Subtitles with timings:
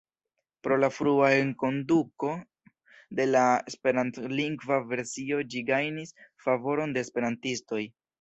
[0.67, 2.31] Pro la frua enkonduko
[3.19, 6.15] de la esperantlingva versio ĝi gajnis
[6.47, 7.83] favoron de esperantistoj.